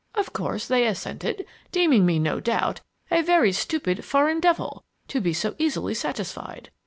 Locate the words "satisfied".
5.93-6.71